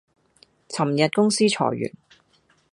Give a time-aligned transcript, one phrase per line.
[0.67, 1.93] 尋日公司裁員